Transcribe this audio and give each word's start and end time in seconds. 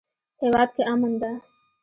هیواد 0.41 0.69
کې 0.75 0.83
امن 0.91 1.13
ده 1.21 1.31